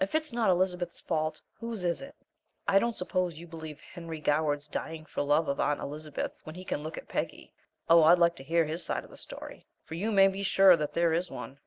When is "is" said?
1.84-2.00, 11.12-11.30